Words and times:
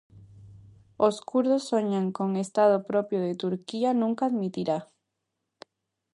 Os 1.07 1.15
kurdos 1.29 1.63
soñan 1.71 2.05
cun 2.15 2.31
Estado 2.45 2.77
propio 2.89 3.23
que 3.25 3.39
Turquía 3.43 3.91
nunca 4.01 4.23
admitirá. 4.25 4.77